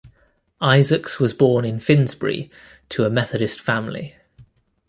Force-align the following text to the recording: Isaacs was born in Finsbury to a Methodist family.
Isaacs 0.65 1.19
was 1.19 1.31
born 1.35 1.63
in 1.63 1.79
Finsbury 1.79 2.49
to 2.89 3.05
a 3.05 3.09
Methodist 3.11 3.61
family. 3.61 4.15